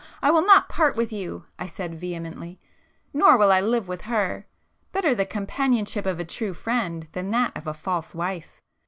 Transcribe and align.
I 0.19 0.31
will 0.31 0.43
not 0.43 0.67
part 0.67 0.95
with 0.95 1.13
you!" 1.13 1.43
I 1.59 1.67
said 1.67 1.93
vehemently—"Nor 1.93 3.37
will 3.37 3.51
I 3.51 3.61
live 3.61 3.87
with 3.87 4.01
her! 4.01 4.47
Better 4.91 5.13
the 5.13 5.27
companionship 5.27 6.07
of 6.07 6.19
a 6.19 6.25
true 6.25 6.55
friend 6.55 7.07
than 7.11 7.29
that 7.29 7.55
of 7.55 7.67
a 7.67 7.73
false 7.75 8.15
wife!" 8.15 8.59